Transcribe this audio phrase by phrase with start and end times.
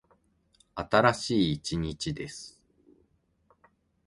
[0.73, 2.59] 新しい一日です。